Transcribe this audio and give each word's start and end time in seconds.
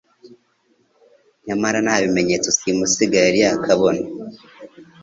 nyamara 1.45 1.77
nta 1.85 1.95
bimenyetso 2.03 2.47
simusiga 2.57 3.17
yari 3.25 3.39
yakabona. 3.45 4.03